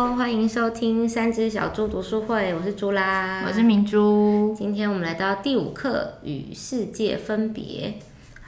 [0.00, 4.54] 欢迎收听三只小猪读书会，我是猪啦，我是明珠。
[4.56, 7.98] 今天我们来到第五课与世界分别。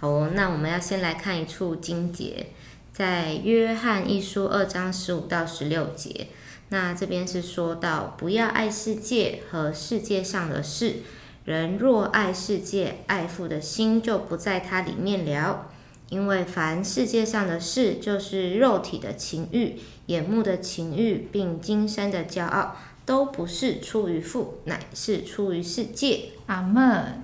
[0.01, 2.47] 好哦，那我们要先来看一处经节，
[2.91, 6.29] 在约翰一书二章十五到十六节。
[6.71, 11.03] 那这边是说到不要爱世界和世界上的事，
[11.45, 15.69] 人若爱世界，爱父的心就不在它里面了。
[16.13, 19.77] 因为凡世界上的事，就是肉体的情欲、
[20.09, 26.25] 眼目的情欲，并今生的骄傲，都不是出于父，乃是出于世界。
[26.49, 27.23] 阿门。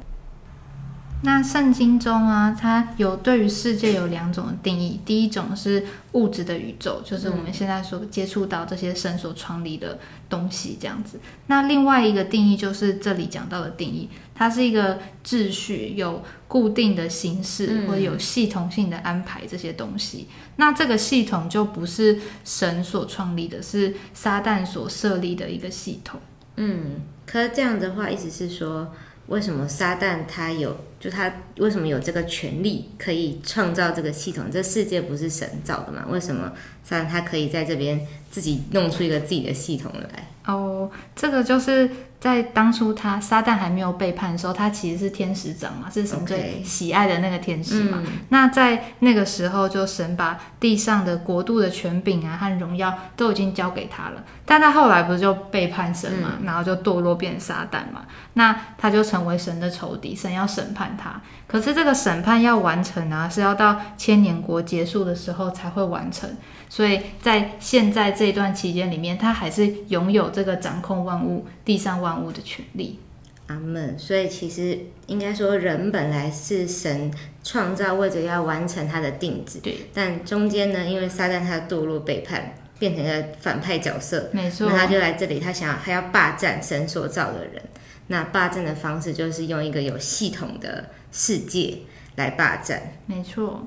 [1.22, 5.00] 那圣经中啊，它有对于世界有两种的定义。
[5.04, 11.18] 第一种是物质的宇宙，就是我们现在所接触到这些神所创立的东西这样子。
[11.48, 20.28] 那另外一个定义就是这里讲到的定义，它是一个秩序，有固定的形式或者有系统性的安排这些东西。
[20.54, 26.20] 那这个系统就不是神所创立的，是撒旦所设立的一个系统。
[26.54, 28.92] 嗯，可是这样的话，意思是说。
[29.28, 34.50] 为什么撒旦他有就他为什么有这个权利可以创造这个系统？
[34.50, 36.04] 这世界不是神造的嘛？
[36.08, 40.30] 为什么撒旦他可以在这边自己弄出一个自己的系统来？
[40.48, 48.02] 哦，这个就是在当初他撒旦还没有背叛的时候，他其实是天使长嘛，是神最喜爱的那个天使嘛。
[48.30, 54.24] 那在那个时候，就神把地上的国度的权柄啊和荣耀都已经交给他了。
[54.46, 61.20] 但他后来不是就背叛神嘛，然后就堕落变撒旦嘛，那他就成为神的仇敌，神要审判他。
[61.46, 66.28] 可是这个审判要完成啊，是要到千年国结束的时候才会完成。
[66.68, 72.98] 所以在现在这段期间里面，他还是拥有这个掌控万物、地上万物的权利。
[73.46, 73.98] 阿门。
[73.98, 77.10] 所以其实应该说，人本来是神
[77.42, 79.60] 创造，为着要完成他的定旨。
[79.60, 79.78] 对。
[79.94, 84.28] 但中间呢，因为撒旦他的堕落背叛，变成一个反派角色。
[84.32, 84.68] 没错。
[84.70, 87.62] 那他就来这里，他想要他要霸占神所造的人。
[88.08, 91.78] 那霸占的方式就是用一个有系统的世界
[92.16, 92.92] 来霸占。
[93.06, 93.66] 没错。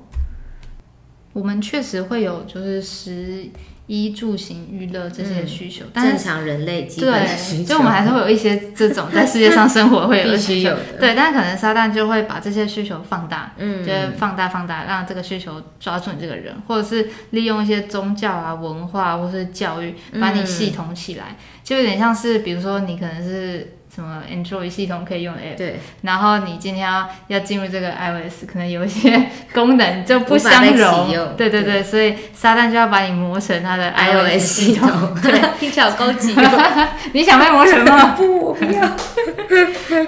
[1.32, 3.46] 我们确实会有，就是食
[3.86, 10.70] 衣住行娱乐这些需求，但正常人类基本的需求，就我们还是会有一些这种在世界上 生活会有的需求，
[11.00, 23.78] 对，但是可能撒旦就会把这些需求放大，嗯，就放大放大，让这个需求抓住你这个人，或者是利用一些宗教啊、文化或是教育把你系统起来，就有点像是，比如说你可能是。
[23.94, 36.34] 什么 Android 系统可以用 App，对，然后你今天要要进入这个 iOS，可能有一些 功能就不相容，对对对，所以撒旦就要把你磨成它的 iOS 系统，对， 听起来好高级。
[37.12, 38.14] 你想被磨成吗？
[38.16, 38.96] 不，我不要。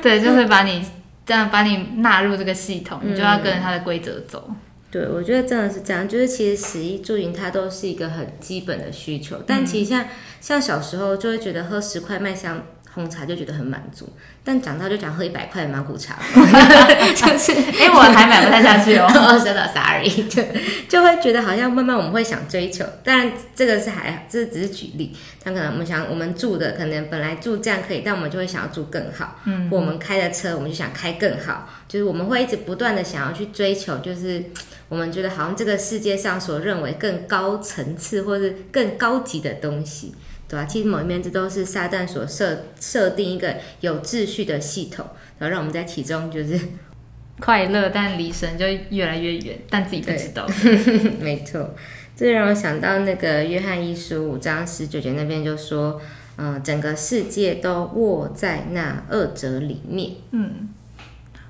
[0.01, 0.83] 对，就是把你
[1.27, 4.51] 这样把你纳入这个系统，你就要跟着它的规则走。
[4.91, 10.07] 对，我觉得真的是这样，就是其实食衣住行它都是一个很基本的需求，但其实像
[10.41, 12.63] 像小时候就会觉得喝十块麦香。
[12.95, 14.09] 红茶就觉得很满足，
[14.45, 19.09] 但长大就想喝一百块的马古茶， 就是哎，我还买不太下去哦，
[19.45, 20.43] 真的，sorry，就
[20.89, 25.13] 就会觉得好像慢慢我们会想追求，当然这个是还这只是举例，
[25.43, 34.45] 但可能我们想我们住的可能本来住这样可以，但我们就会想要住更好，嗯，或我们开的车我们就想开更好，就是我们会一直不断的想要去追求，就是
[34.89, 40.15] 我们觉得好像这个世界上所认为更高层次或是更高级的东西。
[40.49, 40.65] 对吧？
[40.67, 45.07] 其实某一面，这都是撒旦所设设定一个有秩序的系统，
[45.39, 46.59] 然后让我们在其中就是
[47.41, 50.47] 快乐，但离神就越来越远，但自己不知道。
[51.21, 51.75] 没错，
[52.15, 56.01] 这让我想到那个约翰一书五章十九节那边就说，
[56.37, 60.13] 嗯，整个世界都握在那二者里面。
[60.31, 60.69] 嗯，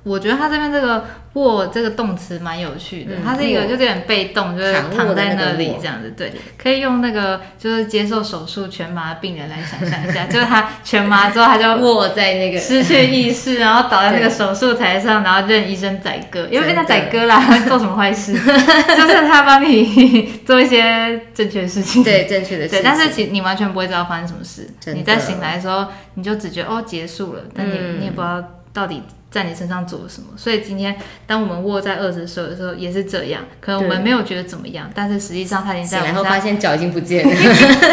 [0.05, 1.05] 我觉得他这边这个。
[1.35, 6.15] 握这个动词蛮有趣的，它是一个就有点被动，就是躺在那里这样子。
[6.17, 18.33] 对，可以用那个就是接受手术全麻的病人来想象一下， 就是他全麻之后他就握在那个失去意识，然后倒在那个手术台上，然后任医生宰割，因为被他宰割啦，做什么坏事？
[18.97, 22.81] 就是他帮你做一些正确的事情，对正确的，对。
[22.81, 28.41] 但是其你完全不会知道发生什么事，你在醒来的时候你就只觉得哦结束了，但你你也不知道
[28.73, 29.03] 到底。
[29.35, 30.29] 在你身上做了什么？
[30.37, 30.97] 所以今天，
[31.27, 33.45] 当我们握在二十岁的时候，也是这样。
[33.61, 36.05] 可能我们没有觉得怎么样，但是实际上他已经在。
[36.05, 37.35] 然后发现脚已经不见了，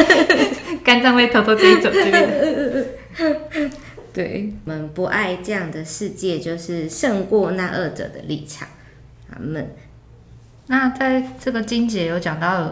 [0.85, 3.71] 肝脏会偷偷自己走这边。
[4.13, 8.67] 对，我们不爱这样的世界，就是胜过那二者的立场。
[9.31, 9.73] 阿们。
[10.67, 12.71] 那在这个经节有讲到。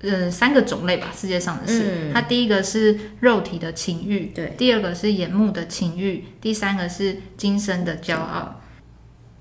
[0.00, 2.12] 呃，三个种类吧，世界上的事。
[2.14, 8.60] 它第一个是肉体的情欲，对；第二个是眼目的情欲，第三个是今生的骄傲。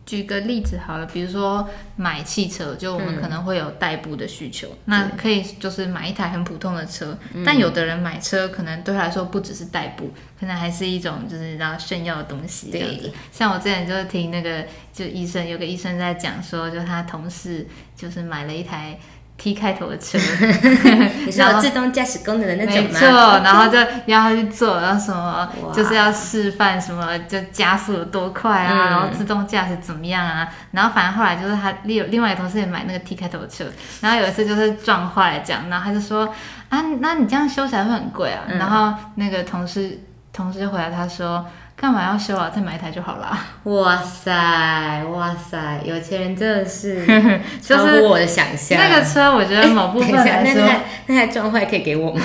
[0.04, 7.16] 举个例子好了，比如说买汽车，就我们可能会有代步的需求，那可以就是买一台很普通的车，
[7.46, 10.10] 但有的人买车可能对他来说不只是代步，
[10.40, 13.12] 可能还是一种就是然后炫耀的东西这样子。
[13.34, 18.98] 像我之前就是听那个就医生有个医生在讲说，就他同事就是买了一台。
[19.38, 20.18] T 开头的车，
[21.26, 22.90] 你是有自动驾驶功能的那种吗？
[22.92, 23.08] 没错，
[23.44, 30.48] 然后就要他去做，然后什么就是要示范什么，就加速有多快啊，然后自动驾驶怎么样啊？
[30.72, 33.66] 然后反正后来就是他另另外一个同事也买那个 T 开头的车，
[34.02, 36.34] 然后有一次就是撞坏了这样，然后他就说
[36.70, 38.44] 啊，那你这样修起来会很贵啊。
[38.50, 40.00] 然后那个同事
[40.34, 41.46] 同事就回来他说。
[41.80, 42.52] 干嘛要修啊？
[42.54, 43.38] 再买一台就好了。
[43.66, 44.32] 哇塞，
[45.12, 47.06] 哇塞，有钱人真的是
[47.62, 48.80] 超乎我的想象。
[48.80, 52.22] 那个车，我觉得某部分来说， 那台那台撞坏可以给我吗？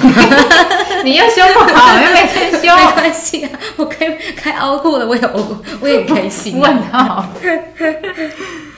[1.04, 6.58] 你又修不好，又没钱修，没关系啊，我开开凹过的，我也我我也开心。
[6.58, 7.28] 问号。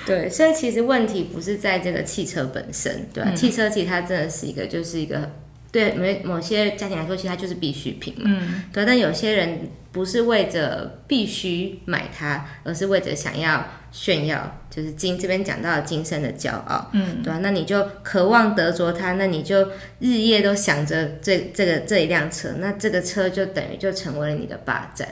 [0.04, 3.30] 对，所以其实问题不是在这个汽车本身，对吧？
[3.30, 5.30] 汽车其实它真的是一个，就是一个。
[5.74, 8.22] 对某某些家庭来说，其实它就是必需品嘛。
[8.26, 8.62] 嗯。
[8.72, 16.88] 对，但有些人不是为着必须买它，而是为着想要炫耀，就是今这边讲到今生的骄傲。
[16.92, 17.20] 嗯。
[17.24, 17.40] 对吧？
[17.42, 19.68] 那你就渴望得着它，那你就
[19.98, 25.08] 日夜都想着这这个这一辆车，那这个车就等于就成为了你的霸占。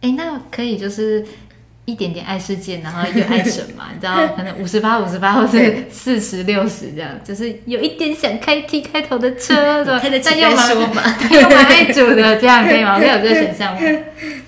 [0.00, 1.26] 哎，那可以就是。
[1.86, 10.86] 一点点爱世界，然后又爱神嘛， 你知道，可能五十八、五十八， 或是四十六十这样，就是有一点想开 T 开头的车， 开的但又蛮又
[11.48, 12.98] 蛮爱主的，这样可以吗？
[12.98, 13.80] 可以有这个选项吗？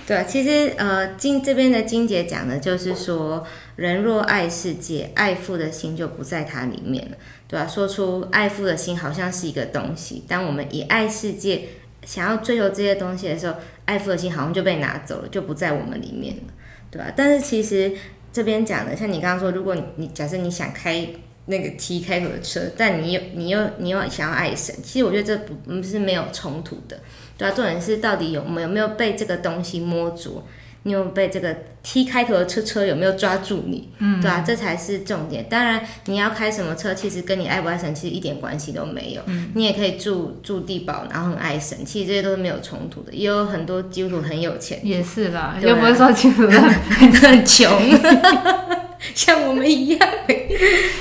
[0.06, 3.46] 对，其实呃，金这边的金姐讲的就是说，
[3.76, 7.66] 人若爱世界，爱父的心就不在它里面了，对吧？
[7.66, 11.68] 说出爱父的心好像是一个东西，当我们以爱世界
[12.04, 13.54] 想要追求这些东西的时候，
[13.84, 16.42] 爱父的心好像就被拿走了，就不在我们里面了。
[16.90, 17.12] 对吧？
[17.16, 17.92] 但是其实
[18.32, 21.06] 这边讲的，像你刚刚说，如果你假设你想开
[21.46, 26.98] 那个 T 开头的车，但你又你又你又想要爱神，其实我觉得这不是没有冲突的，
[27.36, 27.52] 对啊？
[27.52, 30.44] 重点是到底有没有没有被这个东西摸着。
[30.88, 33.90] 你有被这个 T 开头的车车有没有抓住你？
[33.98, 34.42] 嗯，对啊？
[34.44, 35.46] 这才是重点。
[35.48, 39.22] 当然，你要开什么车，其实跟你爱不爱神其实一点关系都没有。
[39.26, 43.12] 嗯，你也可以住住地堡，然后很爱神，其实这些都是没有冲突的。
[43.12, 47.12] 也有很多基督徒很有钱，也是啦，又不是说基督徒很
[47.44, 47.70] 穷。
[49.14, 50.08] 像我们一样，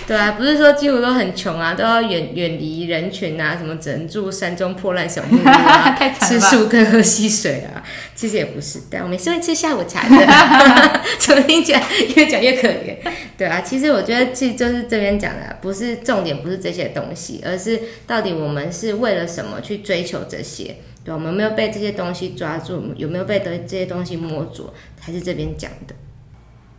[0.08, 7.84] 对啊，不是说几乎都很穷啊，都要远远离人群啊，什么只能住山中破烂小木屋啊， 吃树根喝溪水啊，
[8.16, 11.84] 其实也不是，但我们是会吃下午茶的， 怎么听起来
[12.16, 12.96] 越讲越可怜？
[13.38, 20.76] 对啊，其实我觉得其实就是这边讲的，不是重点，不是这些东西，而是到底我们是为了什么去追求这些？
[21.04, 25.96] 对，我们没有被这些东西抓住，有没有被这些东西摸着，才是这边讲的。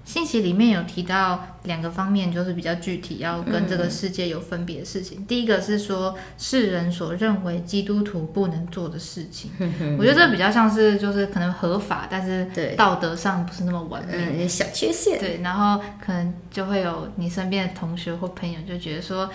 [0.08, 5.22] 信息里面有提到两个方面，就是比较具体，要跟这个世界有分别的事情。
[5.26, 9.50] 第一个是说世人所认为基督徒不能做的事情，
[9.98, 15.18] 我觉得这比较像是就是可能合法，但是道德上不是那么完美，小缺陷。
[15.18, 19.28] 对，然后可能就会有你身边的同学或朋友就觉得说，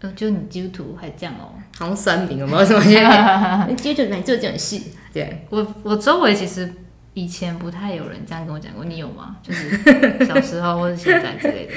[0.00, 2.80] 呃，就你基督徒还这样哦，好像酸饼有没有什么？
[3.76, 4.80] 基督徒来做这种事，
[5.12, 6.72] 对我我周围其实。
[7.14, 9.36] 以前不太有人这样跟我讲过，你有吗？
[9.42, 11.72] 就是小时候或者现在之类的。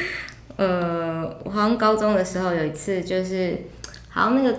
[0.56, 3.58] 呃，我好像高中的时候有一次，就是
[4.10, 4.58] 好像那个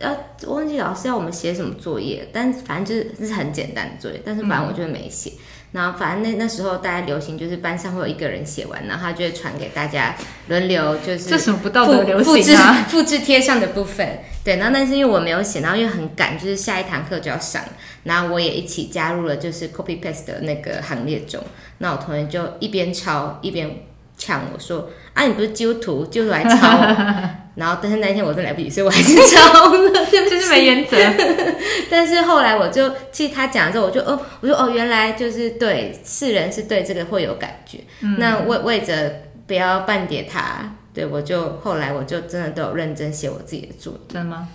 [0.00, 0.16] 要
[0.48, 5.32] 忘记老师要我们写什么作业，但反正就是这是很简单的作业，但是反正我就没写。
[5.74, 10.14] 然后反正那那时候大家流行就是班上会有一个人写完，然后他就会传给大家
[10.46, 12.86] 轮流，就是这什么不道德流行啊？
[12.88, 14.20] 复制贴上的部分。
[14.44, 17.60] 对，然后但是因为我没有写，然后又很赶，就是下一堂课就要上。
[18.04, 21.42] 然后我也一起加入了就是 copy paste 的那个行列中。
[21.78, 23.68] 那我同学就一边抄一边
[24.16, 27.34] 呛我说：“啊，你不是基督徒，就是来抄。
[27.54, 30.96] ”然后但是那一天我真来不及，所以我还是抄了，就是没原则。
[31.90, 37.78] 但是后来我就其实他讲之后，我就哦，我说哦，原来就是对世人是对这个会有感觉。
[38.18, 44.00] 那为为着不要半点他，对我就后来我就真的都有认真写我自己的作业。
[44.08, 44.48] 真的吗？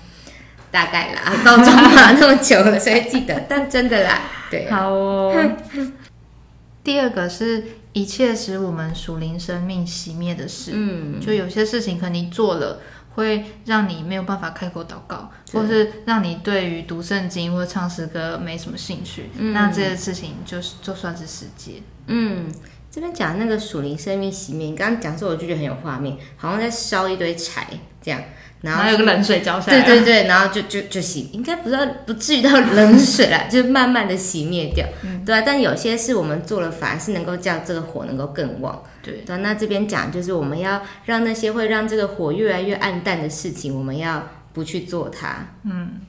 [0.72, 3.44] 大概啦，高中嘛那么久了，所以记得。
[3.48, 4.70] 但真的啦，对。
[4.70, 5.34] 好哦。
[6.84, 7.64] 第二个是
[7.94, 10.72] 一切使我们属灵生命熄灭的事。
[10.74, 12.80] 嗯，就有些事情可能你做了，
[13.16, 19.30] 会让你没有办法开口祷告，或是让你对于读圣经或者唱诗歌没什么兴趣。
[19.38, 21.82] 那这些事情就是就算是世界。
[22.08, 22.52] 嗯，
[22.92, 27.68] 这边讲那个属灵生命熄灭，你刚刚讲说我就觉得很有画面，好像在烧一堆柴
[28.02, 28.22] 这样。
[28.62, 34.86] 然后有个冷水浇下来，对对对，然后就就就洗，应该不知道不至于到冷水啦， 就慢慢的熄灭掉，
[35.26, 35.44] 对啊。
[35.46, 39.38] 但有些是我们做了，反而是能够叫这个火能够更旺，对对。
[39.38, 46.02] 那这边讲就是我们要让那些会让这个火越来越暗淡的事情，我们要不去做它，嗯。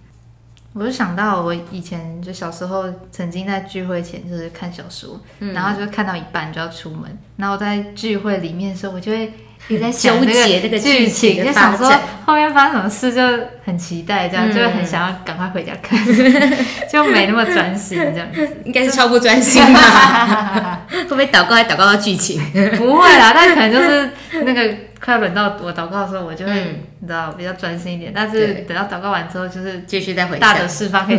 [0.73, 9.33] 我就想到我以前就小时候曾经在聚会前就是看小说，然后就看到一半就要出门，然后在聚会里面的时候，我就会
[9.69, 11.93] 一直在纠结这个剧情，就想说
[12.26, 13.23] 后面发生什么事，就
[13.64, 15.99] 很期待，这样就很想要赶快回家看，
[16.90, 20.83] 就没那么专心这样子， 应该是超不专心吧？
[20.90, 22.40] 会不会祷告还祷告到剧情？
[22.76, 24.11] 不会啦，但可能就是
[24.45, 24.75] 那个。
[25.02, 26.52] 快要轮到我祷告的时候，我就会
[27.00, 28.12] 你知道比较专心一点。
[28.14, 31.19] 但是等到祷告完之后，就是继续再回大的释放可以。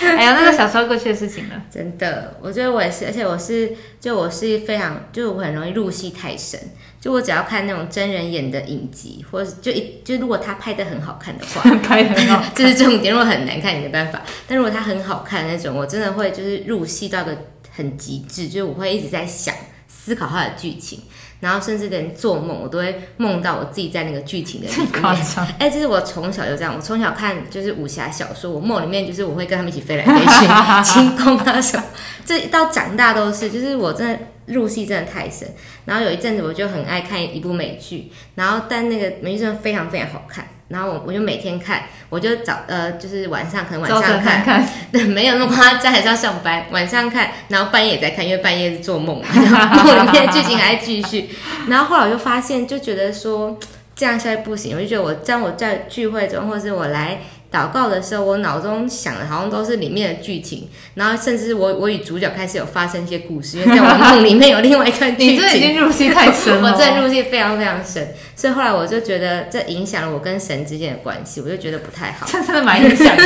[0.16, 1.62] 哎呀，那个小时候过去的事情了。
[1.70, 6.58] 真的，我觉得我也是，而且我是就我是非常，就我很容易入戏太深。
[7.00, 13.14] 就我只要看那种真人演的影集，或者就一就如果他拍的很好看的话， 拍的很好， 就是重点。
[13.14, 14.20] 如果很难看，也没办法。
[14.46, 17.36] 但如果他很好看那种，我真的会就是入戏到个
[17.74, 19.54] 很极致，就是我会一直在想
[19.88, 21.00] 思考他的剧情。
[21.40, 25.16] 然后甚至连做梦，我都会梦到我自己在那个剧情的里面。
[25.58, 26.74] 哎，这是我从小就这样。
[26.76, 30.46] 我从小看就是武侠小说，我梦里面就是我会跟他们一起飞来飞去，
[30.84, 31.84] 轻功啊什么。
[32.24, 35.48] 这到长大都是，就是我真的入戏真的太深。
[35.86, 40.46] 然后有一阵子我就很爱看一部美剧，然后但那个美剧真的非常非常好看。
[40.70, 51.28] 然后我我就每天看，我就早呃就是晚上可能晚上看， 对，没有那么夸张，还是要上班，晚上看，然后半夜也在看，因为半夜是做梦， 梦里面剧情还在继续。
[51.68, 53.58] 然后后来我就发现，就觉得说
[53.94, 57.18] 这样下去不行，我就觉得我这样我在聚会中，或是我来。
[57.52, 65.44] 祷告的时候，我脑中想的好像都是里面的剧情，然后甚至我我与主角开始有发生一些故事，因为在我梦里面有另外一段剧情。
[65.44, 72.26] 你已经入戏太深了， 我真的入戏非常非常深，所以后来我就觉得这影响了我跟神之间的关系，我就觉得不太好。
[72.30, 73.24] 这真的蛮影响的。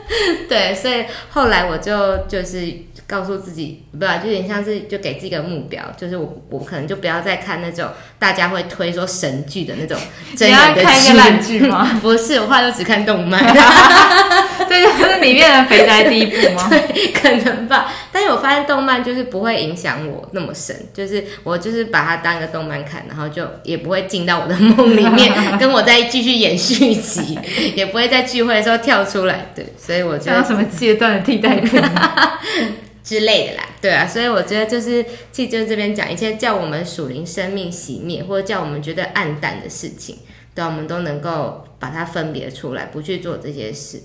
[0.48, 2.72] 对，所以后来我就就是。
[3.08, 7.88] 告诉自己，不就有点像是就给自己一个目标，就是我我可能就不要再看那种
[8.18, 9.98] 大家会推说神剧的那种
[10.36, 11.88] 真人的剧吗？
[12.02, 13.42] 不是，我后来就只看动漫。
[14.68, 16.68] 这就是里面的肥宅第一部吗？
[16.68, 17.90] 对，可能吧。
[18.18, 27.38] 但是我发现动漫就是不会影响我那么深，就是我就是把它当一个动漫看，然后就也不会进到我的梦里面， 跟我再继续演续集，
[27.76, 29.52] 也不会在聚会的时候跳出来。
[29.54, 31.80] 对，所以我觉得什么阶段的替代品？
[33.04, 40.16] 之类的啦，对啊，所以我觉得就是，其实就这边讲一些叫我们属灵生命熄灭，或者叫我们觉得暗淡的事情，
[40.56, 44.02] 对，我们都能够把它分别出来，不去做这些事。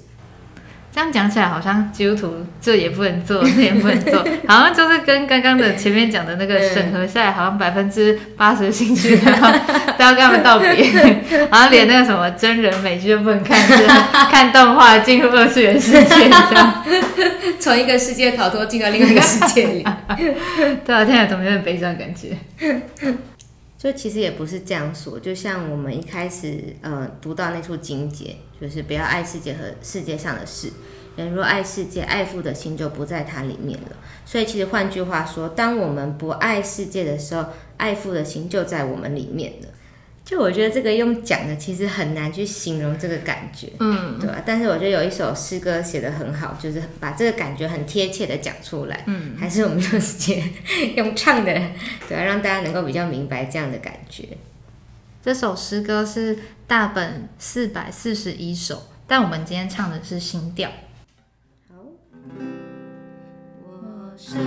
[0.93, 9.51] 这样讲起来，好像基督徒这也不能做，那也不能做， 好像就是跟刚刚的前面讲的那个审核下来，好像百分之八十的兴趣都要
[9.97, 10.69] 都要跟他们道别，
[11.49, 13.59] 好像连那个什么真人美剧都不能看，
[14.29, 16.83] 看动画进入二次元世界，这样
[17.59, 19.83] 从一个世界逃脱进到另外一个世界里。
[20.85, 22.37] 对啊，听起来怎么有点悲伤感觉？
[23.83, 30.71] 就其实也不是这样说，就像我们一开始呃读到那处经节，就是不要爱世界和世界上的事，
[31.17, 33.89] 人若爱世界，爱父的心就不在它里面了。
[34.25, 39.67] 所以其实换句话说，当我们不爱世界的时候，爱父的心就在我们里面了。
[40.25, 44.41] 就我觉得这个用讲的其实很难去形容这个感觉，嗯，对吧？
[44.45, 50.41] 但是我觉得有一首诗歌写的很好，就是把这个感觉很贴切的讲出来，嗯，还是我们就直接
[50.95, 51.53] 用唱的，
[52.07, 54.29] 对啊，让大家能够比较明白这样的感觉。
[55.21, 60.69] 这首诗歌是大本四百四十一首，但我们今天唱的是新调。
[61.67, 61.75] 好，
[63.61, 64.37] 我什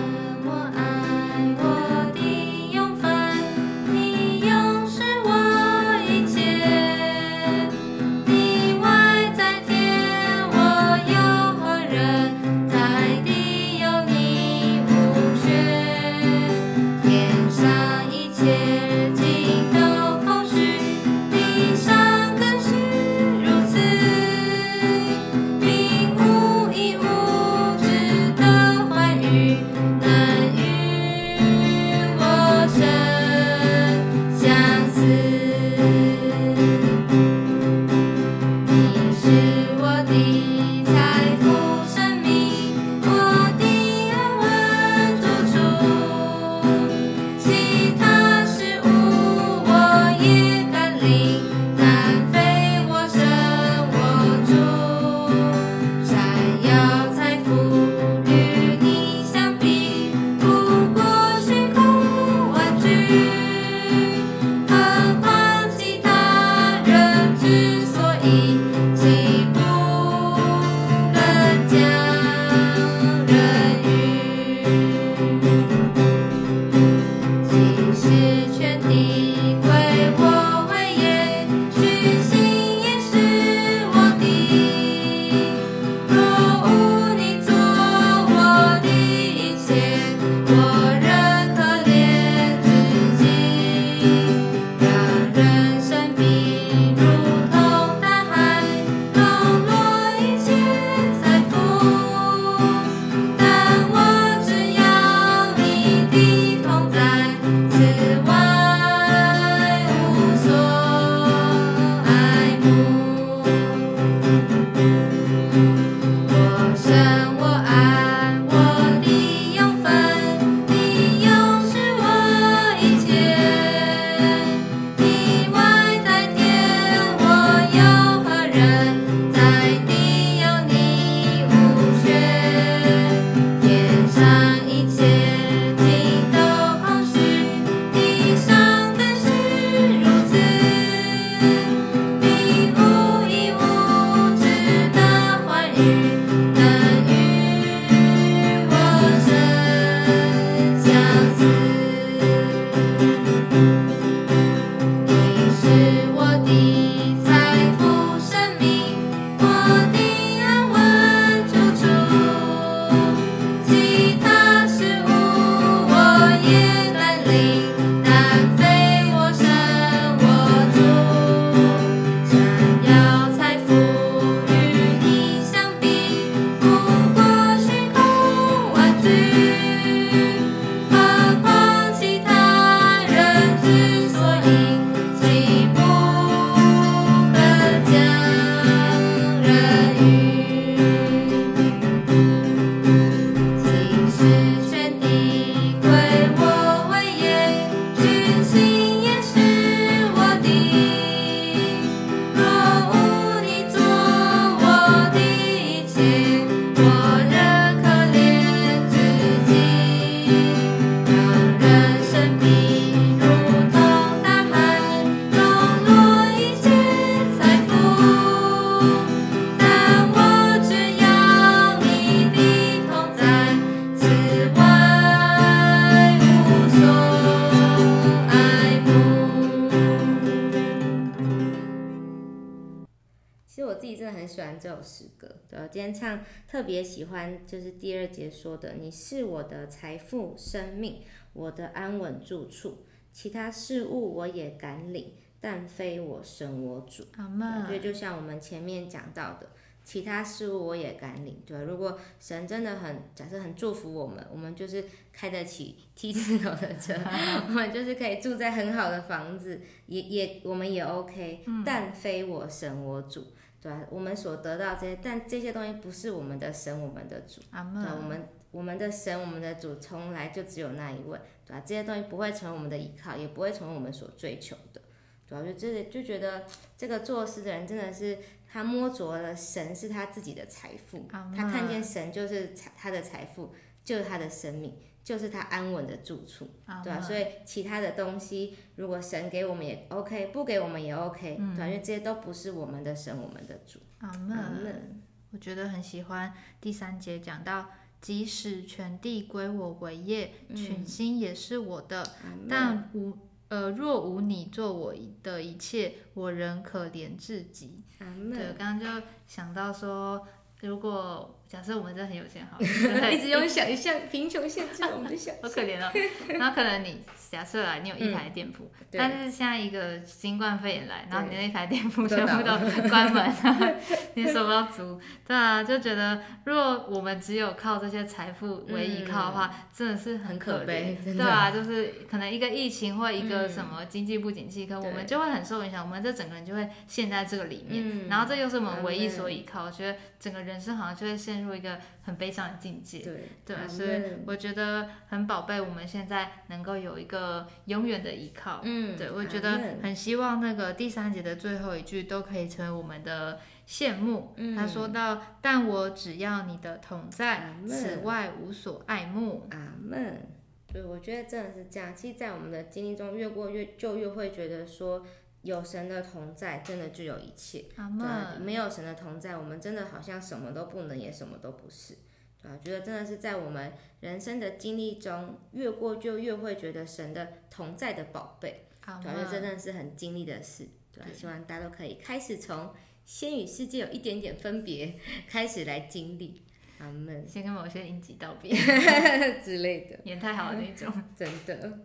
[235.70, 241.00] 今天唱特别喜欢，就是第二节说的：“你是我的财富、生命，
[241.32, 242.84] 我的安稳住处。
[243.12, 247.66] 其他事物我也敢领，但非我神我主。”阿门。
[247.66, 249.48] 所以就像我们前面讲到的，
[249.84, 251.42] 其他事物我也敢领。
[251.46, 256.94] 对，如果神真的很假设很祝福我们，我们就是开得起 T 字头的车，
[257.48, 261.44] 我们就是可以住在很好的房子，也也我们也 OK。
[261.64, 263.24] 但非我神我主。
[263.66, 263.84] 对吧？
[263.90, 267.40] 我们所得到这些，但这些东西不是我们的神，我们的主。
[267.50, 267.82] 阿门。
[267.82, 271.60] 对，我们我们的神，我们的主，从来就只有那一位，对吧？
[271.66, 274.80] 这些东西不会成为我们的依靠，也不会成为我们所追求的。
[275.28, 275.42] 主要？
[275.42, 276.44] 就这就觉得
[276.76, 278.16] 这个做事的人真的是
[278.48, 283.52] 他摸着了神是他自己的财富，他看见神就是财他的财富，
[283.82, 284.78] 就是他的生命。
[285.06, 286.50] 就是他安稳的住处，
[286.82, 287.00] 对吧？
[287.00, 291.66] 所以其他的东西，如果神给我们也 OK，不给我们也 OK，对吧？
[291.68, 293.78] 因为这些都不是我们的神，我们的主。
[294.00, 295.00] 阿门。
[295.30, 297.66] 我觉得很喜欢第三节讲到，
[298.00, 302.04] 即使全地归我为业，群星也是我的，
[302.48, 303.16] 但无
[303.46, 304.92] 呃若无你做我
[305.22, 307.84] 的一切，我仍可怜至极。
[308.00, 310.26] 对，刚刚就想到说，
[310.62, 311.35] 如果。
[311.48, 315.90] 假设我们真的很有钱， 好，一直用想象贫穷限制我们的想好可怜哦。
[316.38, 323.32] 然后可能你假设啊，你有一台店铺，但是现在一个新冠肺炎来，然后你那一台店铺全部都关门，
[324.14, 341.35] 你收不到租，对啊，就觉得如果我们只有靠这些财富为依靠的话，真的是很可悲，对啊，就是可能一个疫情或一个什么经济不景气，可我们就会很受影响，我们这整个人就会陷在这个里面，然后这又是我们唯一所依靠，我觉得整个人生好像就会陷。
[341.36, 348.60] 陷入一个很悲伤的境界，对对，所以我觉得很宝贝，我们现在能够有一个永远的依靠。
[348.62, 354.34] 嗯，对我觉得很希望那个第三节的最后一句都可以成为我们的羡慕。
[354.56, 360.26] 他说到：“但我只要你的同在，此外无所爱慕。”阿门。
[360.72, 361.94] 对，我觉得真的是这样。
[361.94, 365.06] 其实，在我们的经历中，越过越就越会觉得说。
[365.46, 367.64] 有神的同在，真的就有一切。
[367.76, 371.94] 对，没有神的同在，我们真的好像什么都不能，也什么都不是。
[372.42, 378.66] 对觉得真的是在我们人生的经历中，越过就越会觉得神的同在的宝贝。
[378.84, 380.66] 对，觉得真的是很经历的事。
[380.92, 384.94] 对，希望大家都可以开始从先与世界有一点点分别，
[385.28, 386.42] 开始来经历。
[386.78, 387.26] 阿门。
[387.26, 388.54] 先跟某些影集道别
[389.42, 391.78] 之类的，演太好的那种， 真的。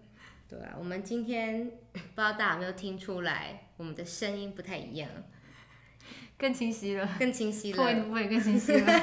[0.52, 5.10] 对啊，我们今天不知道大家有没有听出来，我们的声音不太一样，
[6.38, 8.94] 更清晰了，更清晰了，不会更清晰了。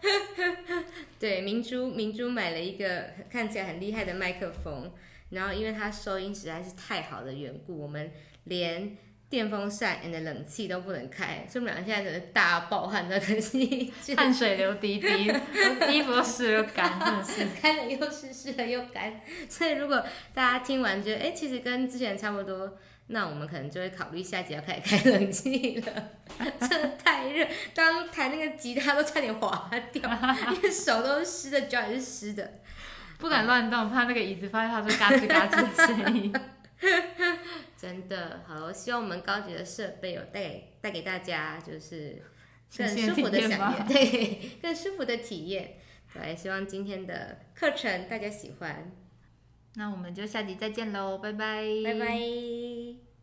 [1.20, 4.90] 对，明珠明珠买了一个看起来很厉害的麦克风，
[5.28, 8.10] 然后因为它收音实在是太好的缘故，我们
[8.44, 8.96] 连。
[9.34, 15.08] 电风扇 and 冷气都不能开，所以我们俩现在真的大暴汗的可惜，汗水流滴滴，
[15.90, 19.20] 衣服都湿又干，真的是开了又湿，湿了又干。
[19.48, 20.00] 所以如果
[20.32, 25.92] 大家听完觉得，哎，其实跟之前差不多，那我们可能就会考虑下集要开始开冷气了。
[26.60, 27.44] 真的太热，
[27.74, 30.08] 刚弹那个吉他都差点滑掉，
[30.54, 32.60] 因为手都是湿的，脚也是湿的，
[33.18, 36.32] 不敢乱动，怕那个椅子发出嘎吱嘎吱的声音。
[37.84, 42.22] 真的好，希望我们高级的设备有带带给大家，就是
[42.74, 45.76] 更舒服的体验， 对，更舒服的体验。
[46.14, 48.90] 对，希望今天的课程大家喜欢。
[49.74, 52.83] 那我们就下集再见喽，拜拜，拜拜。